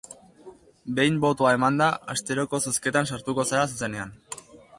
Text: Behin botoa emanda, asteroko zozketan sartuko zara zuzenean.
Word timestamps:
Behin 0.99 1.19
botoa 1.25 1.51
emanda, 1.57 1.89
asteroko 2.15 2.61
zozketan 2.69 3.11
sartuko 3.13 3.47
zara 3.53 3.69
zuzenean. 3.75 4.19